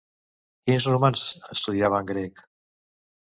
[0.69, 1.25] Quins romans
[1.57, 2.41] estudiaven grec?